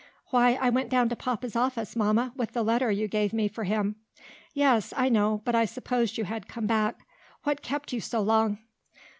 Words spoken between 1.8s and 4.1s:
Mamma, with that letter you gave me for him."